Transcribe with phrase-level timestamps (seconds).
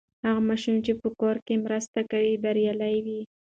[0.25, 3.21] هغه ماشوم چې په کور کې مرسته کوي، بریالی وي.